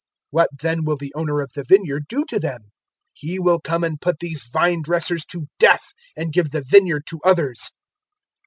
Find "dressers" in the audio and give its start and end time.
4.81-5.23